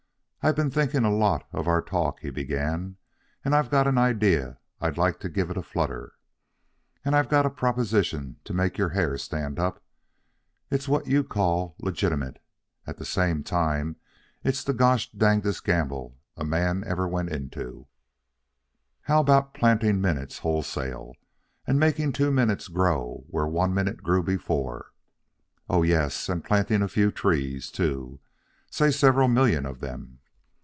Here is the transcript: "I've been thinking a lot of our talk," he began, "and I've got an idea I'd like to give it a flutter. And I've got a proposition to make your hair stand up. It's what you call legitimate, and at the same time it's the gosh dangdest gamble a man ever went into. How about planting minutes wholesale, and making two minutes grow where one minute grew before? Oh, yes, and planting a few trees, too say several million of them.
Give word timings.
"I've 0.43 0.55
been 0.55 0.71
thinking 0.71 1.03
a 1.05 1.13
lot 1.15 1.47
of 1.53 1.67
our 1.67 1.83
talk," 1.83 2.21
he 2.21 2.31
began, 2.31 2.97
"and 3.45 3.53
I've 3.53 3.69
got 3.69 3.85
an 3.85 3.99
idea 3.99 4.57
I'd 4.79 4.97
like 4.97 5.19
to 5.19 5.29
give 5.29 5.51
it 5.51 5.55
a 5.57 5.61
flutter. 5.61 6.13
And 7.05 7.15
I've 7.15 7.29
got 7.29 7.45
a 7.45 7.49
proposition 7.51 8.37
to 8.45 8.51
make 8.55 8.75
your 8.75 8.89
hair 8.89 9.19
stand 9.19 9.59
up. 9.59 9.83
It's 10.71 10.87
what 10.87 11.05
you 11.05 11.23
call 11.23 11.75
legitimate, 11.77 12.37
and 12.37 12.41
at 12.87 12.97
the 12.97 13.05
same 13.05 13.43
time 13.43 13.97
it's 14.43 14.63
the 14.63 14.73
gosh 14.73 15.11
dangdest 15.11 15.63
gamble 15.63 16.17
a 16.35 16.43
man 16.43 16.83
ever 16.87 17.07
went 17.07 17.29
into. 17.29 17.85
How 19.01 19.19
about 19.21 19.53
planting 19.53 20.01
minutes 20.01 20.39
wholesale, 20.39 21.13
and 21.67 21.79
making 21.79 22.13
two 22.13 22.31
minutes 22.31 22.67
grow 22.67 23.25
where 23.27 23.45
one 23.45 23.75
minute 23.75 24.01
grew 24.01 24.23
before? 24.23 24.91
Oh, 25.69 25.83
yes, 25.83 26.27
and 26.29 26.43
planting 26.43 26.81
a 26.81 26.87
few 26.87 27.11
trees, 27.11 27.69
too 27.69 28.19
say 28.71 28.89
several 28.89 29.27
million 29.27 29.67
of 29.67 29.81
them. 29.81 30.17